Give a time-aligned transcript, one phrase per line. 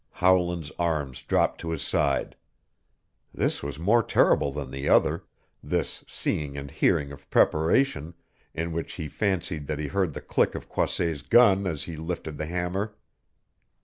[0.13, 2.35] Howland's arms dropped to his side.
[3.35, 5.25] This was more terrible than the other
[5.61, 8.15] this seeing and hearing of preparation,
[8.51, 12.39] in which he fancied that he heard the click of Croisset's gun as he lifted
[12.39, 12.95] the hammer.